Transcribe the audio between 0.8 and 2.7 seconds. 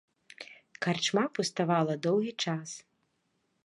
Карчма пуставала доўгі час.